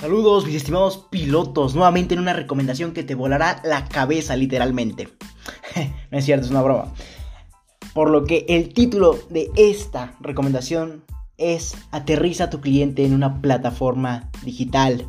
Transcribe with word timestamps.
Saludos 0.00 0.46
mis 0.46 0.54
estimados 0.54 1.08
pilotos, 1.10 1.74
nuevamente 1.74 2.14
en 2.14 2.20
una 2.20 2.32
recomendación 2.32 2.94
que 2.94 3.02
te 3.02 3.14
volará 3.14 3.60
la 3.64 3.86
cabeza 3.86 4.34
literalmente. 4.34 5.10
no 6.10 6.16
es 6.16 6.24
cierto, 6.24 6.46
es 6.46 6.50
una 6.50 6.62
broma. 6.62 6.94
Por 7.92 8.08
lo 8.08 8.24
que 8.24 8.46
el 8.48 8.72
título 8.72 9.18
de 9.28 9.50
esta 9.56 10.16
recomendación 10.20 11.04
es 11.36 11.76
Aterriza 11.90 12.44
a 12.44 12.50
tu 12.50 12.62
cliente 12.62 13.04
en 13.04 13.12
una 13.12 13.42
plataforma 13.42 14.30
digital. 14.42 15.06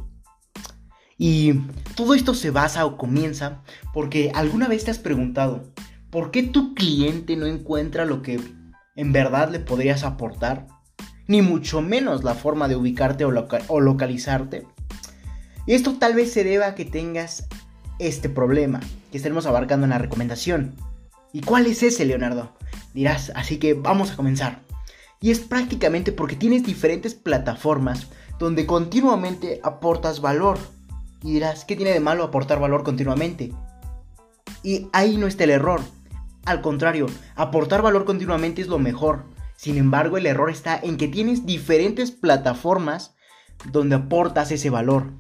Y 1.18 1.54
todo 1.96 2.14
esto 2.14 2.34
se 2.34 2.52
basa 2.52 2.86
o 2.86 2.98
comienza 2.98 3.64
porque 3.94 4.34
alguna 4.36 4.68
vez 4.68 4.84
te 4.84 4.92
has 4.92 5.00
preguntado, 5.00 5.72
¿por 6.10 6.32
qué 6.32 6.44
tu 6.44 6.76
cliente 6.76 7.38
no 7.38 7.46
encuentra 7.46 8.04
lo 8.04 8.22
que 8.22 8.42
en 8.98 9.14
verdad 9.14 9.52
le 9.52 9.62
podrías 9.62 10.04
aportar? 10.04 10.68
Ni 11.28 11.42
mucho 11.42 11.82
menos 11.82 12.26
la 12.26 12.34
forma 12.34 12.68
de 12.68 12.76
ubicarte 12.76 13.24
o, 13.24 13.32
o 13.70 13.80
localizarte. 13.80 14.68
Y 15.66 15.74
esto 15.74 15.96
tal 15.98 16.16
vez 16.16 16.32
se 16.32 16.44
deba 16.44 16.68
a 16.68 16.76
que 16.76 16.86
tengas 16.86 17.48
este 18.00 18.30
problema 18.30 18.80
que 19.12 19.18
estaremos 19.18 19.46
abarcando 19.46 19.86
en 19.86 19.92
la 19.92 20.00
recomendación. 20.00 20.76
¿Y 21.34 21.42
cuál 21.42 21.68
es 21.68 21.84
ese, 21.84 22.06
Leonardo? 22.06 22.52
Dirás, 22.94 23.32
así 23.36 23.58
que 23.58 23.74
vamos 23.74 24.12
a 24.12 24.16
comenzar. 24.16 24.60
Y 25.20 25.30
es 25.32 25.40
prácticamente 25.40 26.12
porque 26.12 26.36
tienes 26.36 26.64
diferentes 26.64 27.14
plataformas 27.14 28.08
donde 28.40 28.66
continuamente 28.66 29.60
aportas 29.64 30.20
valor. 30.20 30.58
Y 31.24 31.34
dirás, 31.34 31.64
¿qué 31.64 31.76
tiene 31.76 31.92
de 31.92 32.00
malo 32.00 32.24
aportar 32.24 32.60
valor 32.60 32.84
continuamente? 32.84 33.54
Y 34.64 34.90
ahí 34.94 35.18
no 35.18 35.28
está 35.28 35.44
el 35.44 35.52
error. 35.52 35.82
Al 36.46 36.62
contrario, 36.62 37.06
aportar 37.36 37.84
valor 37.84 38.04
continuamente 38.06 38.64
es 38.64 38.68
lo 38.68 38.80
mejor. 38.80 39.26
Sin 39.56 39.78
embargo, 39.78 40.18
el 40.18 40.26
error 40.26 40.50
está 40.50 40.80
en 40.82 40.98
que 40.98 41.08
tienes 41.08 41.46
diferentes 41.46 42.10
plataformas 42.10 43.14
donde 43.72 43.96
aportas 43.96 44.52
ese 44.52 44.72
valor 44.72 45.14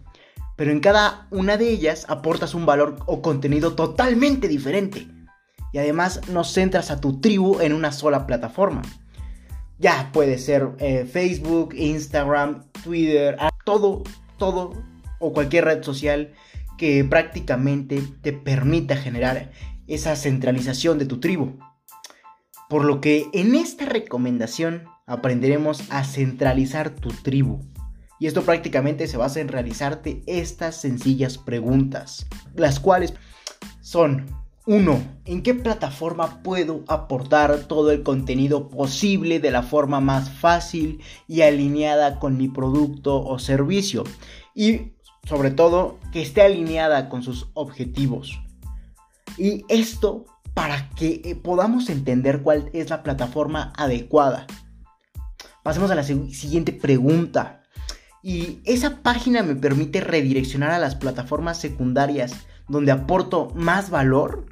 pero 0.55 0.71
en 0.71 0.79
cada 0.79 1.27
una 1.31 1.57
de 1.57 1.69
ellas 1.69 2.05
aportas 2.09 2.53
un 2.53 2.65
valor 2.65 2.97
o 3.05 3.21
contenido 3.21 3.73
totalmente 3.73 4.47
diferente. 4.47 5.07
Y 5.73 5.77
además 5.77 6.21
no 6.29 6.43
centras 6.43 6.91
a 6.91 6.99
tu 6.99 7.21
tribu 7.21 7.61
en 7.61 7.73
una 7.73 7.91
sola 7.91 8.27
plataforma. 8.27 8.81
Ya 9.79 10.09
puede 10.13 10.37
ser 10.37 10.69
eh, 10.79 11.05
Facebook, 11.11 11.73
Instagram, 11.75 12.65
Twitter, 12.83 13.37
todo, 13.65 14.03
todo 14.37 14.73
o 15.19 15.33
cualquier 15.33 15.65
red 15.65 15.83
social 15.83 16.33
que 16.77 17.03
prácticamente 17.03 18.01
te 18.21 18.33
permita 18.33 18.97
generar 18.97 19.51
esa 19.87 20.15
centralización 20.15 20.97
de 20.97 21.05
tu 21.05 21.19
tribu. 21.19 21.57
Por 22.69 22.85
lo 22.85 23.01
que 23.01 23.27
en 23.33 23.55
esta 23.55 23.85
recomendación 23.85 24.85
aprenderemos 25.05 25.83
a 25.89 26.03
centralizar 26.03 26.89
tu 26.89 27.09
tribu. 27.09 27.59
Y 28.21 28.27
esto 28.27 28.43
prácticamente 28.43 29.07
se 29.07 29.17
basa 29.17 29.39
en 29.39 29.47
realizarte 29.47 30.21
estas 30.27 30.75
sencillas 30.75 31.39
preguntas, 31.39 32.27
las 32.53 32.79
cuales 32.79 33.15
son 33.81 34.27
1. 34.67 35.03
¿En 35.25 35.41
qué 35.41 35.55
plataforma 35.55 36.43
puedo 36.43 36.83
aportar 36.87 37.61
todo 37.61 37.89
el 37.89 38.03
contenido 38.03 38.69
posible 38.69 39.39
de 39.39 39.49
la 39.49 39.63
forma 39.63 40.01
más 40.01 40.29
fácil 40.29 41.01
y 41.27 41.41
alineada 41.41 42.19
con 42.19 42.37
mi 42.37 42.47
producto 42.47 43.23
o 43.23 43.39
servicio? 43.39 44.03
Y 44.53 44.91
sobre 45.27 45.49
todo, 45.49 45.97
que 46.11 46.21
esté 46.21 46.43
alineada 46.43 47.09
con 47.09 47.23
sus 47.23 47.49
objetivos. 47.55 48.39
Y 49.35 49.65
esto 49.67 50.25
para 50.53 50.91
que 50.91 51.23
eh, 51.25 51.35
podamos 51.35 51.89
entender 51.89 52.43
cuál 52.43 52.69
es 52.73 52.91
la 52.91 53.01
plataforma 53.01 53.73
adecuada. 53.75 54.45
Pasemos 55.63 55.89
a 55.89 55.95
la 55.95 56.03
siguiente 56.03 56.71
pregunta. 56.71 57.60
Y 58.23 58.59
esa 58.65 59.01
página 59.01 59.43
me 59.43 59.55
permite 59.55 60.01
redireccionar 60.01 60.71
a 60.71 60.79
las 60.79 60.95
plataformas 60.95 61.59
secundarias 61.59 62.33
donde 62.67 62.91
aporto 62.91 63.51
más 63.55 63.89
valor. 63.89 64.45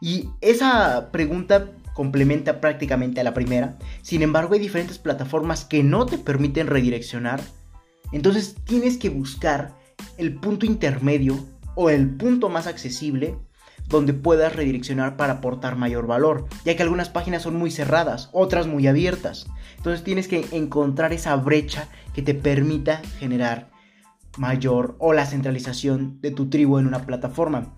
Y 0.00 0.28
esa 0.40 1.10
pregunta 1.10 1.70
complementa 1.94 2.60
prácticamente 2.60 3.20
a 3.20 3.24
la 3.24 3.32
primera. 3.34 3.78
Sin 4.02 4.22
embargo, 4.22 4.54
hay 4.54 4.60
diferentes 4.60 4.98
plataformas 4.98 5.64
que 5.64 5.82
no 5.82 6.04
te 6.06 6.18
permiten 6.18 6.66
redireccionar. 6.66 7.40
Entonces 8.12 8.56
tienes 8.64 8.98
que 8.98 9.08
buscar 9.08 9.74
el 10.18 10.34
punto 10.34 10.66
intermedio 10.66 11.38
o 11.74 11.90
el 11.90 12.10
punto 12.10 12.48
más 12.48 12.66
accesible 12.66 13.36
donde 13.88 14.14
puedas 14.14 14.56
redireccionar 14.56 15.16
para 15.16 15.34
aportar 15.34 15.76
mayor 15.76 16.06
valor, 16.06 16.46
ya 16.64 16.76
que 16.76 16.82
algunas 16.82 17.10
páginas 17.10 17.42
son 17.42 17.56
muy 17.56 17.70
cerradas, 17.70 18.30
otras 18.32 18.66
muy 18.66 18.86
abiertas. 18.86 19.46
Entonces 19.76 20.04
tienes 20.04 20.28
que 20.28 20.46
encontrar 20.52 21.12
esa 21.12 21.36
brecha 21.36 21.88
que 22.14 22.22
te 22.22 22.34
permita 22.34 23.02
generar 23.18 23.70
mayor 24.38 24.96
o 24.98 25.12
la 25.12 25.26
centralización 25.26 26.20
de 26.20 26.30
tu 26.30 26.48
tribu 26.48 26.78
en 26.78 26.86
una 26.86 27.06
plataforma. 27.06 27.74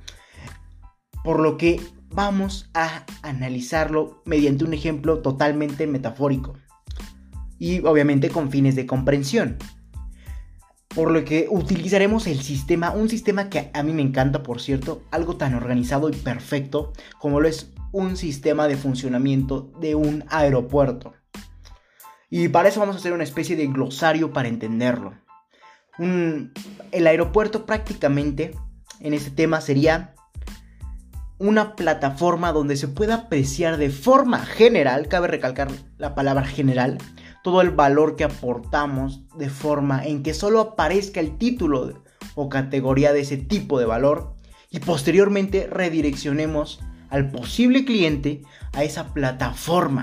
Por 1.24 1.40
lo 1.40 1.56
que 1.56 1.80
vamos 2.08 2.70
a 2.72 3.04
analizarlo 3.22 4.22
mediante 4.24 4.64
un 4.64 4.72
ejemplo 4.72 5.18
totalmente 5.18 5.86
metafórico 5.86 6.54
y 7.58 7.84
obviamente 7.84 8.30
con 8.30 8.50
fines 8.50 8.76
de 8.76 8.86
comprensión. 8.86 9.56
Por 10.96 11.10
lo 11.10 11.26
que 11.26 11.46
utilizaremos 11.50 12.26
el 12.26 12.40
sistema, 12.40 12.90
un 12.90 13.10
sistema 13.10 13.50
que 13.50 13.70
a 13.74 13.82
mí 13.82 13.92
me 13.92 14.00
encanta, 14.00 14.42
por 14.42 14.62
cierto, 14.62 15.02
algo 15.10 15.36
tan 15.36 15.54
organizado 15.54 16.08
y 16.08 16.16
perfecto 16.16 16.94
como 17.18 17.38
lo 17.38 17.48
es 17.48 17.70
un 17.92 18.16
sistema 18.16 18.66
de 18.66 18.78
funcionamiento 18.78 19.70
de 19.78 19.94
un 19.94 20.24
aeropuerto. 20.30 21.12
Y 22.30 22.48
para 22.48 22.70
eso 22.70 22.80
vamos 22.80 22.96
a 22.96 22.98
hacer 22.98 23.12
una 23.12 23.24
especie 23.24 23.56
de 23.56 23.66
glosario 23.66 24.32
para 24.32 24.48
entenderlo. 24.48 25.12
el 25.98 27.06
aeropuerto 27.06 27.66
prácticamente 27.66 28.54
en 29.00 29.12
este 29.12 29.30
tema 29.30 29.60
sería 29.60 30.14
una 31.38 31.76
plataforma 31.76 32.52
donde 32.52 32.76
se 32.76 32.88
pueda 32.88 33.14
apreciar 33.16 33.76
de 33.76 33.90
forma 33.90 34.38
general, 34.46 35.08
cabe 35.08 35.28
recalcar 35.28 35.68
la 35.98 36.14
palabra 36.14 36.46
general, 36.46 36.96
todo 37.46 37.60
el 37.60 37.70
valor 37.70 38.16
que 38.16 38.24
aportamos 38.24 39.20
de 39.36 39.48
forma 39.50 40.04
en 40.04 40.24
que 40.24 40.34
solo 40.34 40.60
aparezca 40.60 41.20
el 41.20 41.38
título 41.38 42.02
o 42.34 42.48
categoría 42.48 43.12
de 43.12 43.20
ese 43.20 43.36
tipo 43.36 43.78
de 43.78 43.86
valor 43.86 44.34
y 44.68 44.80
posteriormente 44.80 45.68
redireccionemos 45.70 46.80
al 47.08 47.30
posible 47.30 47.84
cliente 47.84 48.42
a 48.72 48.82
esa 48.82 49.14
plataforma 49.14 50.02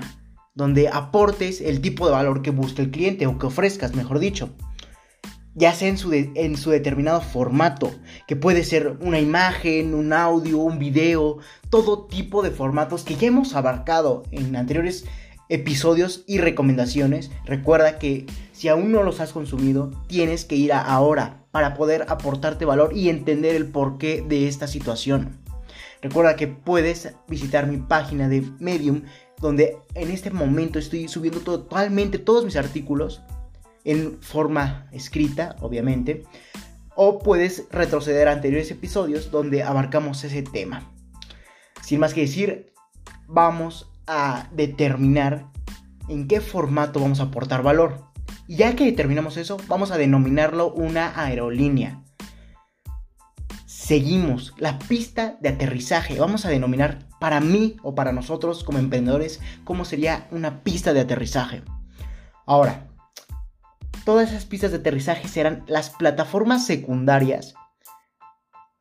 donde 0.54 0.88
aportes 0.88 1.60
el 1.60 1.82
tipo 1.82 2.06
de 2.06 2.12
valor 2.12 2.40
que 2.40 2.50
busca 2.50 2.80
el 2.80 2.90
cliente 2.90 3.26
o 3.26 3.38
que 3.38 3.44
ofrezcas, 3.44 3.94
mejor 3.94 4.20
dicho. 4.20 4.48
Ya 5.54 5.74
sea 5.74 5.88
en 5.88 5.98
su, 5.98 6.14
en 6.14 6.56
su 6.56 6.70
determinado 6.70 7.20
formato, 7.20 7.92
que 8.26 8.36
puede 8.36 8.64
ser 8.64 8.96
una 9.02 9.20
imagen, 9.20 9.92
un 9.92 10.14
audio, 10.14 10.60
un 10.60 10.78
video, 10.78 11.40
todo 11.68 12.06
tipo 12.06 12.42
de 12.42 12.52
formatos 12.52 13.04
que 13.04 13.16
ya 13.16 13.26
hemos 13.26 13.54
abarcado 13.54 14.22
en 14.30 14.56
anteriores 14.56 15.04
episodios 15.48 16.24
y 16.26 16.38
recomendaciones. 16.38 17.30
Recuerda 17.44 17.98
que 17.98 18.26
si 18.52 18.68
aún 18.68 18.92
no 18.92 19.02
los 19.02 19.20
has 19.20 19.32
consumido, 19.32 19.90
tienes 20.06 20.44
que 20.44 20.56
ir 20.56 20.72
a 20.72 20.80
ahora 20.80 21.44
para 21.50 21.74
poder 21.74 22.06
aportarte 22.08 22.64
valor 22.64 22.96
y 22.96 23.08
entender 23.08 23.54
el 23.54 23.66
porqué 23.66 24.24
de 24.26 24.48
esta 24.48 24.66
situación. 24.66 25.38
Recuerda 26.02 26.36
que 26.36 26.48
puedes 26.48 27.14
visitar 27.28 27.66
mi 27.66 27.78
página 27.78 28.28
de 28.28 28.42
Medium, 28.58 29.02
donde 29.40 29.78
en 29.94 30.10
este 30.10 30.30
momento 30.30 30.78
estoy 30.78 31.08
subiendo 31.08 31.40
totalmente 31.40 32.18
todos 32.18 32.44
mis 32.44 32.56
artículos 32.56 33.22
en 33.84 34.20
forma 34.20 34.86
escrita, 34.92 35.56
obviamente. 35.60 36.24
O 36.96 37.18
puedes 37.18 37.64
retroceder 37.70 38.28
a 38.28 38.32
anteriores 38.32 38.70
episodios 38.70 39.30
donde 39.30 39.62
abarcamos 39.62 40.22
ese 40.24 40.42
tema. 40.42 40.92
Sin 41.82 42.00
más 42.00 42.14
que 42.14 42.22
decir, 42.22 42.72
vamos 43.26 43.90
a 44.06 44.48
determinar 44.52 45.50
en 46.08 46.28
qué 46.28 46.40
formato 46.40 47.00
vamos 47.00 47.20
a 47.20 47.24
aportar 47.24 47.62
valor. 47.62 48.04
Y 48.46 48.56
ya 48.56 48.76
que 48.76 48.84
determinamos 48.84 49.36
eso, 49.36 49.56
vamos 49.68 49.90
a 49.90 49.96
denominarlo 49.96 50.72
una 50.72 51.18
aerolínea. 51.20 52.02
Seguimos 53.66 54.54
la 54.58 54.78
pista 54.78 55.36
de 55.40 55.50
aterrizaje. 55.50 56.18
Vamos 56.18 56.44
a 56.44 56.50
denominar 56.50 57.06
para 57.20 57.40
mí 57.40 57.76
o 57.82 57.94
para 57.94 58.12
nosotros 58.12 58.64
como 58.64 58.78
emprendedores 58.78 59.40
cómo 59.64 59.84
sería 59.84 60.26
una 60.30 60.62
pista 60.62 60.92
de 60.92 61.00
aterrizaje. 61.00 61.62
Ahora, 62.46 62.88
todas 64.04 64.30
esas 64.30 64.44
pistas 64.44 64.70
de 64.70 64.78
aterrizaje 64.78 65.28
serán 65.28 65.64
las 65.66 65.90
plataformas 65.90 66.66
secundarias 66.66 67.54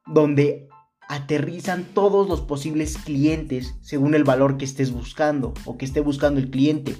donde 0.05 0.67
aterrizan 1.09 1.83
todos 1.83 2.27
los 2.27 2.41
posibles 2.41 2.97
clientes 2.97 3.75
según 3.81 4.15
el 4.15 4.23
valor 4.23 4.57
que 4.57 4.65
estés 4.65 4.91
buscando 4.91 5.53
o 5.65 5.77
que 5.77 5.85
esté 5.85 6.01
buscando 6.01 6.39
el 6.39 6.49
cliente. 6.49 6.95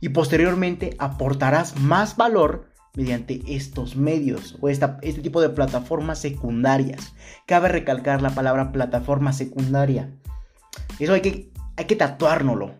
Y 0.00 0.10
posteriormente 0.10 0.96
aportarás 0.98 1.78
más 1.78 2.16
valor 2.16 2.72
mediante 2.94 3.40
estos 3.46 3.96
medios 3.96 4.58
o 4.60 4.68
este 4.68 5.22
tipo 5.22 5.40
de 5.40 5.48
plataformas 5.48 6.20
secundarias. 6.20 7.14
Cabe 7.46 7.68
recalcar 7.68 8.20
la 8.20 8.30
palabra 8.30 8.72
plataforma 8.72 9.32
secundaria. 9.32 10.12
Eso 10.98 11.14
hay 11.14 11.20
que, 11.20 11.52
hay 11.76 11.84
que 11.86 11.96
tatuárnoslo. 11.96 12.74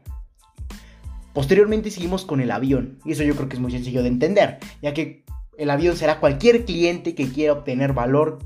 Posteriormente 1.33 1.91
seguimos 1.91 2.25
con 2.25 2.41
el 2.41 2.51
avión. 2.51 2.99
Y 3.05 3.13
eso 3.13 3.23
yo 3.23 3.35
creo 3.35 3.49
que 3.49 3.57
es 3.57 3.63
muy 3.63 3.73
sencillo 3.73 4.03
de 4.03 4.09
entender, 4.09 4.59
ya 4.83 4.93
que 4.93 5.25
el 5.57 5.71
avión 5.71 5.97
será 5.97 6.21
cualquier 6.21 6.65
cliente 6.65 7.15
que 7.15 7.29
quiera 7.29 7.55
obtener 7.55 7.93
valor 7.93 8.39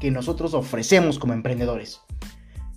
que 0.00 0.10
nosotros 0.10 0.54
ofrecemos 0.54 1.18
como 1.18 1.34
emprendedores. 1.34 2.00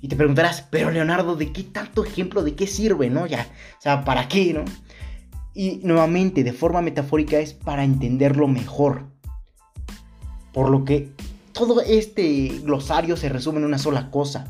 Y 0.02 0.10
te 0.10 0.18
preguntarás, 0.18 0.68
pero 0.70 0.92
Leonardo, 0.92 1.36
¿de 1.36 1.54
qué 1.54 1.64
tanto 1.64 2.04
ejemplo, 2.04 2.44
de 2.44 2.56
qué 2.56 2.68
sirve, 2.68 3.10
no? 3.10 3.26
Ya, 3.26 3.48
o 3.80 3.82
sea, 3.82 4.04
¿para 4.04 4.28
qué, 4.28 4.54
no? 4.54 4.66
Y 5.56 5.80
nuevamente, 5.84 6.44
de 6.44 6.52
forma 6.52 6.82
metafórica, 6.82 7.40
es 7.40 7.54
para 7.54 7.86
entenderlo 7.86 8.48
mejor. 8.48 9.06
Por 10.52 10.70
lo 10.70 10.84
que 10.84 11.10
todo 11.54 11.82
este 11.82 12.50
glosario 12.64 13.16
se 13.16 13.30
resume 13.30 13.60
en 13.60 13.66
una 13.66 13.78
sola 13.78 14.12
cosa. 14.12 14.46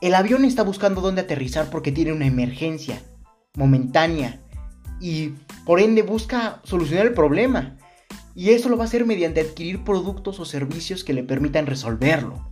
El 0.00 0.14
avión 0.14 0.44
está 0.44 0.62
buscando 0.62 1.00
dónde 1.00 1.22
aterrizar 1.22 1.68
porque 1.68 1.92
tiene 1.92 2.12
una 2.12 2.26
emergencia 2.26 3.02
momentánea 3.54 4.40
y 5.00 5.34
por 5.66 5.80
ende 5.80 6.02
busca 6.02 6.60
solucionar 6.64 7.06
el 7.06 7.14
problema. 7.14 7.76
Y 8.34 8.50
eso 8.50 8.68
lo 8.68 8.76
va 8.76 8.84
a 8.84 8.86
hacer 8.86 9.06
mediante 9.06 9.40
adquirir 9.40 9.84
productos 9.84 10.40
o 10.40 10.44
servicios 10.44 11.04
que 11.04 11.12
le 11.12 11.24
permitan 11.24 11.66
resolverlo. 11.66 12.50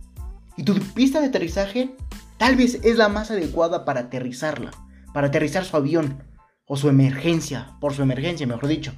Y 0.57 0.63
tu 0.63 0.73
pista 0.93 1.21
de 1.21 1.27
aterrizaje 1.27 1.95
tal 2.37 2.55
vez 2.55 2.79
es 2.83 2.97
la 2.97 3.09
más 3.09 3.31
adecuada 3.31 3.85
para 3.85 4.01
aterrizarla, 4.01 4.71
para 5.13 5.27
aterrizar 5.27 5.63
su 5.63 5.77
avión 5.77 6.23
o 6.65 6.75
su 6.75 6.89
emergencia, 6.89 7.77
por 7.79 7.93
su 7.93 8.01
emergencia, 8.01 8.45
mejor 8.45 8.67
dicho. 8.67 8.93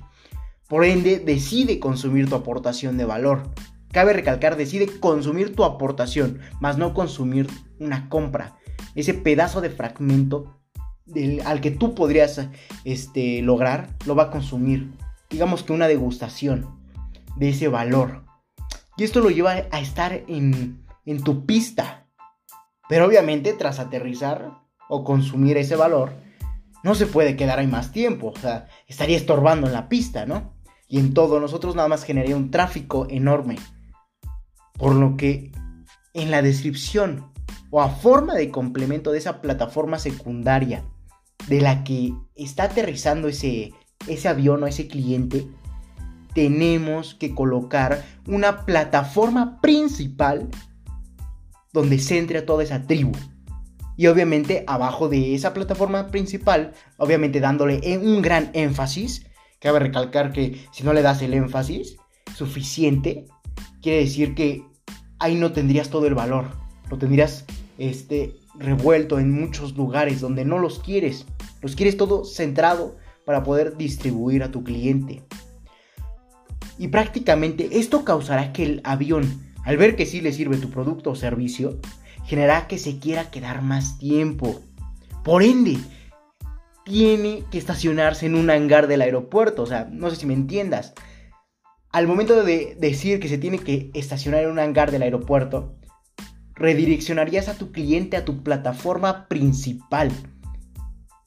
Por 0.68 0.86
ende, 0.86 1.19
decide 1.19 1.80
consumir 1.80 2.30
tu 2.30 2.36
aportación 2.36 2.98
de 2.98 3.06
valor. 3.06 3.51
Cabe 3.92 4.13
recalcar, 4.13 4.56
decide 4.56 4.88
consumir 5.00 5.56
tu 5.56 5.63
aportación, 5.63 6.39
más 6.60 6.77
no 6.77 6.94
consumir 6.94 7.48
una 7.80 8.10
compra. 8.10 8.57
Ese 8.95 9.13
pedazo 9.13 9.62
de 9.62 9.69
fragmento 9.69 10.62
al 11.45 11.62
que 11.62 11.72
tú 11.72 11.94
podrías 11.94 12.48
este, 12.86 13.42
lograr, 13.42 13.95
lo 14.06 14.16
va 14.16 14.24
a 14.24 14.31
consumir. 14.31 14.92
Digamos 15.31 15.63
que 15.63 15.74
una 15.74 15.88
degustación 15.88 16.80
de 17.38 17.50
ese 17.50 17.68
valor. 17.68 18.25
Y 18.98 19.04
esto 19.04 19.22
lo 19.22 19.30
lleva 19.30 19.51
a 19.72 19.80
estar 19.80 20.13
en 20.28 20.81
en 21.06 21.24
tu 21.24 21.45
pista. 21.45 22.07
Pero 22.89 23.06
obviamente 23.06 23.54
tras 23.54 23.80
aterrizar 23.80 24.60
o 24.89 25.04
consumir 25.04 25.57
ese 25.57 25.75
valor, 25.75 26.13
no 26.83 26.95
se 26.95 27.06
puede 27.06 27.36
quedar 27.36 27.60
ahí 27.60 27.68
más 27.68 27.92
tiempo. 27.92 28.33
O 28.36 28.39
sea, 28.39 28.68
estaría 28.88 29.18
estorbando 29.18 29.68
en 29.68 29.74
la 29.74 29.88
pista, 29.88 30.25
¿no? 30.25 30.54
Y 30.88 31.00
en 31.00 31.13
todo, 31.13 31.39
nosotros 31.39 31.75
nada 31.75 31.88
más 31.88 32.04
generaría 32.04 32.36
un 32.36 32.51
tráfico 32.51 33.07
enorme. 33.10 33.57
Por 34.74 34.95
lo 34.95 35.16
que 35.16 35.51
en 36.13 36.31
la 36.31 36.42
descripción 36.42 37.31
o 37.69 37.81
a 37.81 37.89
forma 37.89 38.34
de 38.34 38.51
complemento 38.51 39.12
de 39.12 39.19
esa 39.19 39.42
plataforma 39.42 40.00
secundaria 40.00 40.84
de 41.48 41.62
la 41.62 41.86
que 41.86 42.13
está 42.36 42.63
aterrizando 42.63 43.30
ese, 43.30 43.72
ese 44.07 44.27
avión 44.27 44.63
o 44.63 44.68
ese 44.68 44.88
cliente, 44.88 45.48
tenemos 46.33 47.15
que 47.15 47.36
colocar 47.36 48.06
una 48.27 48.65
plataforma 48.65 49.59
principal 49.62 50.48
donde 51.74 52.00
centre 52.00 52.39
a 52.39 52.45
toda 52.45 52.63
esa 52.63 52.86
tribu. 52.88 53.12
Y 53.98 54.07
obviamente 54.07 54.63
abajo 54.68 55.09
de 55.09 55.36
esa 55.36 55.53
plataforma 55.53 56.07
principal, 56.07 56.74
obviamente 56.98 57.39
dándole 57.39 57.81
un 57.98 58.21
gran 58.21 58.50
énfasis, 58.53 59.25
cabe 59.59 59.80
recalcar 59.80 60.31
que 60.31 60.65
si 60.71 60.83
no 60.83 60.94
le 60.94 61.01
das 61.01 61.21
el 61.21 61.33
énfasis 61.33 61.98
suficiente, 62.36 63.25
quiere 63.81 64.00
decir 64.00 64.33
que 64.33 64.65
ahí 65.19 65.36
no 65.36 65.51
tendrías 65.51 65.89
todo 65.89 66.07
el 66.07 66.15
valor, 66.15 66.48
lo 66.89 66.98
tendrías 66.98 67.45
este, 67.77 68.39
revuelto 68.56 69.19
en 69.19 69.31
muchos 69.31 69.75
lugares 69.75 70.21
donde 70.21 70.45
no 70.45 70.57
los 70.57 70.80
quieres, 70.80 71.25
los 71.62 71.75
quieres 71.75 71.98
todo 71.98 72.25
centrado 72.25 72.98
para 73.25 73.44
poder 73.44 73.77
distribuir 73.77 74.44
a 74.44 74.51
tu 74.51 74.63
cliente. 74.63 75.23
Y 76.77 76.88
prácticamente 76.88 77.79
esto 77.79 78.03
causará 78.03 78.53
que 78.53 78.63
el 78.63 78.81
avión 78.83 79.51
al 79.63 79.77
ver 79.77 79.95
que 79.95 80.06
sí 80.06 80.21
le 80.21 80.33
sirve 80.33 80.57
tu 80.57 80.69
producto 80.69 81.12
o 81.12 81.15
servicio, 81.15 81.79
generará 82.25 82.68
que 82.68 82.77
se 82.77 83.00
quiera 83.00 83.29
quedar 83.29 83.62
más 83.62 83.97
tiempo. 83.97 84.62
Por 85.23 85.44
ende, 85.44 85.77
tiene 86.83 87.44
que 87.51 87.57
estacionarse 87.57 88.25
en 88.25 88.35
un 88.35 88.50
hangar 88.50 88.88
del 88.88 89.01
aeropuerto. 89.01 89.63
O 89.63 89.65
sea, 89.67 89.88
no 89.91 90.09
sé 90.09 90.15
si 90.15 90.25
me 90.25 90.33
entiendas. 90.33 90.94
Al 91.91 92.07
momento 92.07 92.44
de 92.44 92.75
decir 92.79 93.19
que 93.19 93.27
se 93.27 93.38
tiene 93.38 93.59
que 93.59 93.91
estacionar 93.94 94.44
en 94.44 94.51
un 94.51 94.59
hangar 94.59 94.91
del 94.91 95.03
aeropuerto, 95.03 95.75
redireccionarías 96.56 97.50
a 97.50 97.57
tu 97.57 97.71
cliente 97.71 98.17
a 98.17 98.25
tu 98.25 98.44
plataforma 98.44 99.27
principal. 99.27 100.12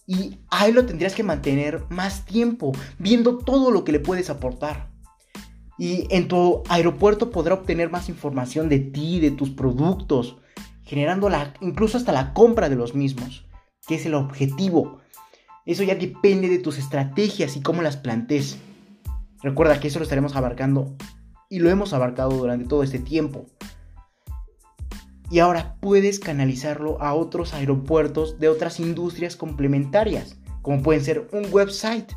Y 0.07 0.39
ahí 0.51 0.73
lo 0.73 0.85
tendrías 0.85 1.15
que 1.15 1.23
mantener 1.23 1.85
más 1.89 2.25
tiempo, 2.25 2.73
viendo 2.99 3.39
todo 3.39 3.71
lo 3.71 3.85
que 3.85 3.93
le 3.93 4.01
puedes 4.01 4.31
aportar. 4.31 4.91
Y 5.79 6.07
en 6.15 6.29
tu 6.29 6.63
aeropuerto 6.69 7.31
podrá 7.31 7.55
obtener 7.55 7.91
más 7.91 8.09
información 8.09 8.69
de 8.69 8.79
ti, 8.79 9.19
de 9.21 9.31
tus 9.31 9.51
productos, 9.51 10.37
generando 10.83 11.29
la, 11.29 11.55
incluso 11.61 11.97
hasta 11.97 12.13
la 12.13 12.33
compra 12.35 12.69
de 12.69 12.77
los 12.77 12.95
mismos, 12.95 13.47
que 13.87 13.97
es 13.97 14.07
el 14.07 14.15
objetivo. 14.15 15.01
Eso 15.67 15.83
ya 15.83 15.95
depende 15.95 16.49
de 16.49 16.59
tus 16.59 16.79
estrategias 16.79 17.57
y 17.57 17.63
cómo 17.63 17.83
las 17.83 17.97
plantees. 17.97 18.59
Recuerda 19.43 19.81
que 19.81 19.89
eso 19.89 19.99
lo 19.99 20.05
estaremos 20.05 20.37
abarcando 20.37 20.95
y 21.49 21.59
lo 21.59 21.71
hemos 21.71 21.93
abarcado 21.93 22.31
durante 22.31 22.67
todo 22.67 22.83
este 22.83 22.99
tiempo. 22.99 23.47
Y 25.35 25.41
ahora 25.41 25.75
puedes 25.81 26.21
canalizarlo 26.21 27.03
a 27.03 27.13
otros 27.13 27.55
aeropuertos 27.55 28.39
de 28.39 28.47
otras 28.47 28.79
industrias 28.79 29.35
complementarias, 29.35 30.37
como 30.63 30.81
pueden 30.81 31.03
ser 31.03 31.29
un 31.33 31.49
website, 31.51 32.13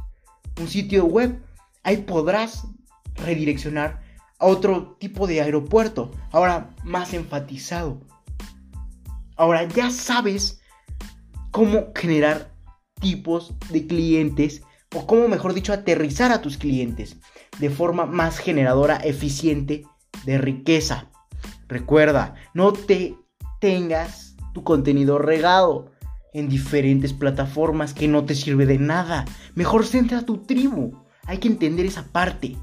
un 0.61 0.67
sitio 0.67 1.03
web. 1.05 1.41
Ahí 1.81 1.97
podrás 1.97 2.67
redireccionar 3.15 4.03
a 4.37 4.45
otro 4.45 4.97
tipo 4.99 5.25
de 5.25 5.41
aeropuerto, 5.41 6.11
ahora 6.31 6.75
más 6.83 7.15
enfatizado. 7.15 8.01
Ahora 9.35 9.63
ya 9.63 9.89
sabes 9.89 10.61
cómo 11.49 11.87
generar 11.95 12.53
tipos 13.01 13.55
de 13.71 13.87
clientes 13.87 14.61
o 14.93 15.07
cómo 15.07 15.27
mejor 15.27 15.55
dicho 15.55 15.73
aterrizar 15.73 16.31
a 16.31 16.43
tus 16.43 16.59
clientes 16.59 17.17
de 17.57 17.71
forma 17.71 18.05
más 18.05 18.37
generadora, 18.37 18.97
eficiente 18.97 19.85
de 20.23 20.37
riqueza. 20.37 21.09
Recuerda, 21.67 22.35
no 22.53 22.73
te 22.73 23.15
tengas 23.59 24.35
tu 24.53 24.63
contenido 24.63 25.17
regado 25.17 25.91
en 26.33 26.49
diferentes 26.49 27.13
plataformas 27.13 27.93
que 27.93 28.07
no 28.07 28.25
te 28.25 28.35
sirve 28.35 28.65
de 28.65 28.77
nada. 28.77 29.25
Mejor 29.55 29.85
centra 29.85 30.25
tu 30.25 30.37
tribu. 30.43 30.93
Hay 31.25 31.39
que 31.39 31.47
entender 31.47 31.85
esa 31.85 32.03
parte. 32.11 32.55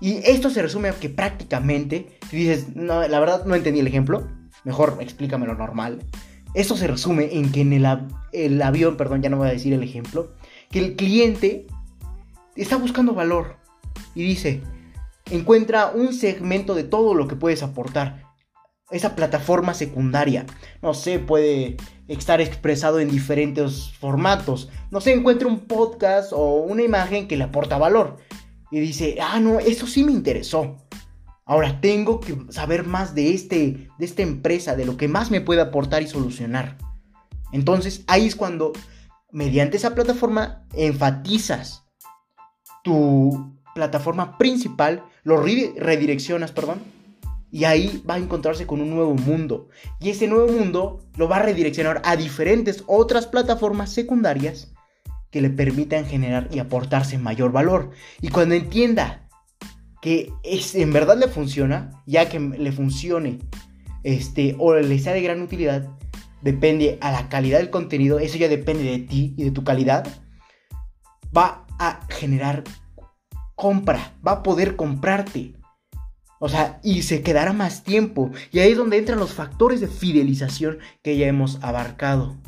Y 0.00 0.14
esto 0.24 0.50
se 0.50 0.62
resume 0.62 0.88
a 0.88 0.94
que 0.94 1.10
prácticamente, 1.10 2.18
si 2.30 2.36
dices, 2.38 2.74
no, 2.74 3.06
la 3.06 3.20
verdad 3.20 3.44
no 3.44 3.54
entendí 3.54 3.80
el 3.80 3.86
ejemplo, 3.86 4.26
mejor 4.64 4.96
explícamelo 5.00 5.54
normal. 5.54 6.02
Esto 6.54 6.76
se 6.76 6.86
resume 6.86 7.34
en 7.34 7.52
que 7.52 7.60
en 7.60 7.72
el, 7.74 7.86
el 8.32 8.62
avión, 8.62 8.96
perdón, 8.96 9.22
ya 9.22 9.28
no 9.28 9.36
voy 9.36 9.48
a 9.48 9.52
decir 9.52 9.72
el 9.72 9.82
ejemplo, 9.82 10.34
que 10.70 10.78
el 10.78 10.96
cliente 10.96 11.66
está 12.56 12.76
buscando 12.76 13.14
valor 13.14 13.56
y 14.14 14.22
dice, 14.22 14.62
encuentra 15.30 15.92
un 15.94 16.12
segmento 16.12 16.74
de 16.74 16.84
todo 16.84 17.14
lo 17.14 17.28
que 17.28 17.36
puedes 17.36 17.62
aportar. 17.62 18.24
Esa 18.90 19.14
plataforma 19.14 19.72
secundaria, 19.72 20.46
no 20.82 20.94
sé, 20.94 21.20
puede 21.20 21.76
estar 22.08 22.40
expresado 22.40 22.98
en 22.98 23.08
diferentes 23.08 23.92
formatos. 23.92 24.68
No 24.90 25.00
sé, 25.00 25.12
encuentra 25.12 25.46
un 25.46 25.60
podcast 25.60 26.32
o 26.32 26.56
una 26.56 26.82
imagen 26.82 27.28
que 27.28 27.36
le 27.36 27.44
aporta 27.44 27.78
valor 27.78 28.16
y 28.70 28.80
dice, 28.80 29.16
ah, 29.20 29.38
no, 29.40 29.60
eso 29.60 29.86
sí 29.86 30.02
me 30.04 30.12
interesó. 30.12 30.76
Ahora 31.44 31.80
tengo 31.80 32.20
que 32.20 32.36
saber 32.50 32.84
más 32.84 33.14
de, 33.14 33.34
este, 33.34 33.88
de 33.98 34.04
esta 34.04 34.22
empresa, 34.22 34.76
de 34.76 34.84
lo 34.84 34.96
que 34.96 35.08
más 35.08 35.30
me 35.30 35.40
puede 35.40 35.60
aportar 35.60 36.02
y 36.02 36.06
solucionar. 36.06 36.76
Entonces 37.52 38.04
ahí 38.06 38.26
es 38.26 38.36
cuando, 38.36 38.72
mediante 39.32 39.76
esa 39.76 39.94
plataforma, 39.94 40.64
enfatizas 40.74 41.84
tu 42.84 43.59
plataforma 43.74 44.38
principal, 44.38 45.04
lo 45.22 45.42
redireccionas, 45.42 46.52
perdón, 46.52 46.80
y 47.50 47.64
ahí 47.64 48.02
va 48.08 48.14
a 48.14 48.18
encontrarse 48.18 48.66
con 48.66 48.80
un 48.80 48.90
nuevo 48.90 49.14
mundo. 49.14 49.68
Y 50.00 50.10
ese 50.10 50.28
nuevo 50.28 50.52
mundo 50.52 51.04
lo 51.16 51.28
va 51.28 51.36
a 51.36 51.42
redireccionar 51.42 52.00
a 52.04 52.16
diferentes 52.16 52.84
otras 52.86 53.26
plataformas 53.26 53.90
secundarias 53.90 54.72
que 55.30 55.40
le 55.40 55.50
permitan 55.50 56.06
generar 56.06 56.48
y 56.52 56.58
aportarse 56.58 57.18
mayor 57.18 57.52
valor. 57.52 57.90
Y 58.20 58.28
cuando 58.28 58.54
entienda 58.54 59.28
que 60.00 60.32
es, 60.42 60.74
en 60.74 60.92
verdad 60.92 61.18
le 61.18 61.28
funciona, 61.28 62.02
ya 62.06 62.28
que 62.28 62.40
le 62.40 62.72
funcione 62.72 63.38
este, 64.02 64.56
o 64.58 64.74
le 64.74 64.98
sea 64.98 65.12
de 65.12 65.22
gran 65.22 65.42
utilidad, 65.42 65.88
depende 66.42 66.98
a 67.00 67.12
la 67.12 67.28
calidad 67.28 67.58
del 67.58 67.70
contenido, 67.70 68.18
eso 68.18 68.38
ya 68.38 68.48
depende 68.48 68.84
de 68.84 68.98
ti 69.00 69.34
y 69.36 69.44
de 69.44 69.50
tu 69.50 69.62
calidad, 69.62 70.06
va 71.36 71.66
a 71.78 72.00
generar 72.08 72.64
compra, 73.60 74.14
va 74.26 74.32
a 74.32 74.42
poder 74.42 74.74
comprarte. 74.74 75.52
O 76.38 76.48
sea, 76.48 76.80
y 76.82 77.02
se 77.02 77.22
quedará 77.22 77.52
más 77.52 77.84
tiempo. 77.84 78.30
Y 78.50 78.60
ahí 78.60 78.72
es 78.72 78.78
donde 78.78 78.96
entran 78.96 79.18
los 79.18 79.34
factores 79.34 79.82
de 79.82 79.86
fidelización 79.86 80.78
que 81.02 81.18
ya 81.18 81.26
hemos 81.26 81.62
abarcado. 81.62 82.38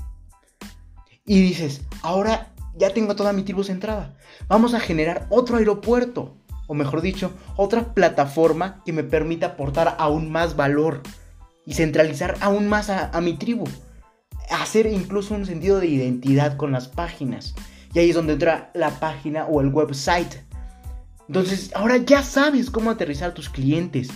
Y 1.26 1.42
dices, 1.42 1.82
ahora 2.00 2.54
ya 2.78 2.94
tengo 2.94 3.14
toda 3.14 3.34
mi 3.34 3.42
tribu 3.42 3.62
centrada. 3.62 4.16
Vamos 4.48 4.72
a 4.72 4.80
generar 4.80 5.26
otro 5.28 5.58
aeropuerto. 5.58 6.34
o 6.66 6.74
mejor 6.74 7.02
dicho, 7.02 7.32
otra 7.56 7.92
plataforma 7.92 8.82
que 8.86 8.94
me 8.94 9.04
permita 9.04 9.48
aportar 9.48 9.96
aún 9.98 10.32
más 10.32 10.56
valor 10.56 11.02
y 11.66 11.74
centralizar 11.74 12.38
aún 12.40 12.68
más 12.68 12.88
a, 12.88 13.20
mi 13.20 13.34
tribu. 13.34 13.64
Hacer 14.48 14.86
incluso 14.86 15.34
un 15.34 15.44
sentido 15.44 15.78
de 15.78 15.88
identidad 15.88 16.56
con 16.56 16.72
las 16.72 16.88
páginas. 16.88 17.54
Y 17.92 17.98
ahí 17.98 18.08
es 18.08 18.16
donde 18.16 18.32
entra 18.32 18.70
la 18.72 18.88
página 18.98 19.44
o 19.44 19.60
el 19.60 19.68
website. 19.68 20.51
Entonces, 21.28 21.70
ahora 21.74 21.98
ya 21.98 22.22
sabes 22.22 22.70
cómo 22.70 22.90
aterrizar 22.90 23.30
a 23.30 23.34
tus 23.34 23.48
clientes 23.48 24.10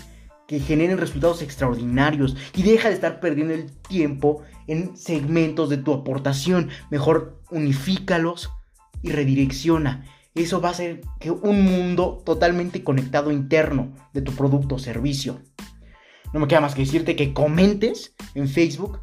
que 0.47 0.61
generen 0.61 0.99
resultados 0.99 1.41
extraordinarios 1.43 2.37
y 2.55 2.63
deja 2.63 2.89
de 2.89 2.95
estar 2.95 3.19
perdiendo 3.21 3.55
el 3.55 3.73
tiempo 3.73 4.43
en 4.67 4.97
segmentos 4.97 5.71
de 5.71 5.77
tu 5.79 5.93
aportación. 5.93 6.69
Mejor 6.91 7.41
unifícalos 7.51 8.51
y 9.03 9.11
redirecciona. 9.11 10.05
Eso 10.35 10.61
va 10.61 10.69
a 10.69 10.73
hacer 10.73 11.01
que 11.19 11.31
un 11.31 11.63
mundo 11.63 12.23
totalmente 12.25 12.85
conectado 12.85 13.33
interno 13.33 13.93
de 14.13 14.23
tu 14.23 14.33
producto 14.33 14.77
o 14.77 14.79
servicio. 14.79 15.41
No 16.33 16.41
me 16.41 16.49
queda 16.49 16.61
más 16.61 16.75
que 16.75 16.83
decirte 16.83 17.17
que 17.17 17.33
comentes 17.33 18.15
en 18.35 18.49
Facebook. 18.49 19.01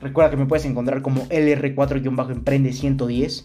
Recuerda 0.00 0.30
que 0.30 0.38
me 0.38 0.46
puedes 0.46 0.64
encontrar 0.64 1.02
como 1.02 1.28
LR4-Emprende110. 1.28 3.44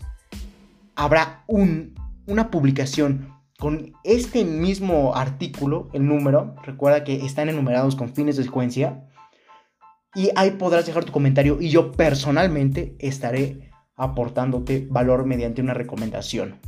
Habrá 0.96 1.44
un, 1.48 1.94
una 2.26 2.50
publicación 2.50 3.37
con 3.60 3.94
este 4.04 4.46
mismo 4.46 5.16
artículo, 5.16 5.90
el 5.94 6.06
número. 6.06 6.56
Recuerda 6.64 7.04
que 7.04 7.26
están 7.26 7.50
enumerados 7.50 7.96
con 7.96 8.14
fines 8.14 8.38
de 8.38 8.44
secuencia. 8.44 9.04
Y 10.16 10.30
ahí 10.36 10.52
podrás 10.52 10.86
dejar 10.86 11.06
tu 11.06 11.12
comentario 11.12 11.58
y 11.60 11.70
yo 11.70 11.92
personalmente 11.92 12.96
estaré 13.00 13.72
aportándote 13.96 14.88
valor 14.90 15.26
mediante 15.26 15.62
una 15.62 15.74
recomendación. 15.74 16.60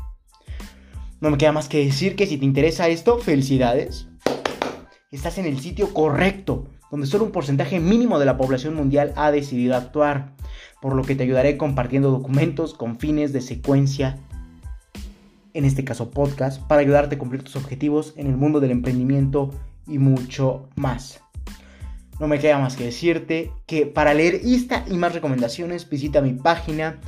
No 1.22 1.29
me 1.29 1.38
queda 1.38 1.51
más 1.51 1.67
que 1.67 1.86
decir 1.86 2.15
que 2.15 2.27
si 2.27 2.38
te 2.38 2.46
interesa 2.46 2.88
esto, 2.88 3.19
felicidades. 3.19 4.08
Estás 5.12 5.38
en 5.38 5.46
el 5.46 5.60
sitio 5.60 5.93
correcto, 5.93 6.69
donde 6.91 7.08
solo 7.08 7.25
un 7.25 7.31
porcentaje 7.31 7.79
mínimo 7.79 8.19
de 8.19 8.25
la 8.25 8.38
población 8.38 8.75
mundial 8.75 9.13
ha 9.15 9.31
decidido 9.31 9.75
actuar, 9.75 10.36
por 10.81 10.96
lo 10.96 11.03
que 11.03 11.15
te 11.15 11.24
ayudaré 11.24 11.58
compartiendo 11.58 12.12
documentos 12.12 12.74
con 12.74 13.00
fines 13.00 13.34
de 13.34 13.41
secuencia, 13.41 14.17
en 15.60 15.66
este 15.66 15.84
caso 15.84 16.10
podcast, 16.10 16.62
para 16.68 16.82
ayudarte 16.82 17.16
a 17.16 17.20
cumplir 17.20 17.44
tus 17.44 17.56
objetivos 17.56 18.13
en 18.18 18.28
el 18.28 18.36
mundo 18.36 18.60
del 18.60 18.72
emprendimiento 18.72 19.51
y 19.88 20.00
mucho 20.00 20.68
más. 20.75 21.22
No 22.20 22.28
me 22.28 22.39
queda 22.39 22.58
más 22.58 22.75
que 22.75 22.86
decirte 22.86 23.51
que 23.66 23.86
para 23.86 24.13
leer 24.13 24.42
esta 24.44 24.84
y 24.89 24.98
más 24.98 25.13
recomendaciones 25.13 25.88
visita 25.88 26.22
mi 26.22 26.34
página 26.34 27.00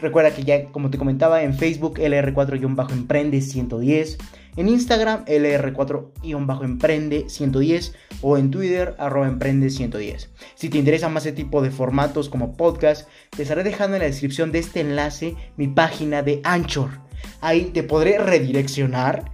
Recuerda 0.00 0.32
que 0.32 0.44
ya, 0.44 0.66
como 0.66 0.90
te 0.90 0.98
comentaba, 0.98 1.42
en 1.42 1.54
Facebook 1.54 1.98
LR4-Emprende110, 1.98 4.16
en 4.56 4.68
Instagram 4.68 5.24
LR4-Emprende110 5.24 7.92
o 8.22 8.38
en 8.38 8.52
Twitter 8.52 8.94
arroba 8.98 9.28
Emprende110. 9.28 10.28
Si 10.54 10.68
te 10.68 10.78
interesa 10.78 11.08
más 11.08 11.26
ese 11.26 11.34
tipo 11.34 11.60
de 11.62 11.72
formatos 11.72 12.28
como 12.28 12.56
podcast, 12.56 13.08
te 13.30 13.42
estaré 13.42 13.64
dejando 13.64 13.96
en 13.96 14.02
la 14.02 14.08
descripción 14.08 14.52
de 14.52 14.60
este 14.60 14.78
enlace 14.80 15.34
mi 15.56 15.66
página 15.66 16.22
de 16.22 16.40
Anchor. 16.44 17.07
Ahí 17.40 17.66
te 17.66 17.82
podré 17.82 18.18
redireccionar 18.18 19.32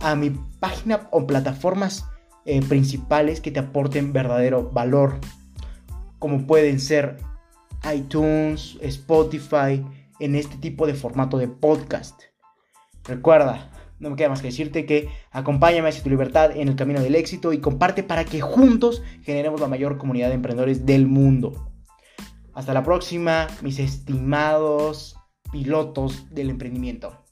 a 0.00 0.16
mi 0.16 0.30
página 0.60 1.08
o 1.10 1.26
plataformas 1.26 2.04
eh, 2.44 2.60
principales 2.62 3.40
que 3.40 3.50
te 3.50 3.60
aporten 3.60 4.12
verdadero 4.12 4.70
valor, 4.70 5.18
como 6.18 6.46
pueden 6.46 6.80
ser 6.80 7.16
iTunes, 7.94 8.76
Spotify, 8.80 9.84
en 10.20 10.34
este 10.34 10.56
tipo 10.56 10.86
de 10.86 10.94
formato 10.94 11.38
de 11.38 11.48
podcast. 11.48 12.20
Recuerda, 13.04 13.70
no 13.98 14.10
me 14.10 14.16
queda 14.16 14.28
más 14.28 14.40
que 14.40 14.48
decirte 14.48 14.86
que 14.86 15.08
acompáñame 15.30 15.88
hacia 15.88 16.02
tu 16.02 16.10
libertad 16.10 16.56
en 16.56 16.68
el 16.68 16.76
camino 16.76 17.00
del 17.00 17.14
éxito 17.14 17.52
y 17.52 17.60
comparte 17.60 18.02
para 18.02 18.24
que 18.24 18.40
juntos 18.40 19.02
generemos 19.22 19.60
la 19.60 19.68
mayor 19.68 19.98
comunidad 19.98 20.28
de 20.28 20.34
emprendedores 20.34 20.86
del 20.86 21.06
mundo. 21.06 21.72
Hasta 22.52 22.74
la 22.74 22.82
próxima, 22.82 23.48
mis 23.62 23.78
estimados 23.78 25.16
pilotos 25.50 26.26
del 26.30 26.50
emprendimiento. 26.50 27.23